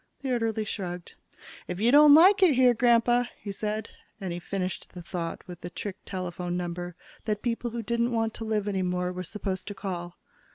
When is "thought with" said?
5.03-5.61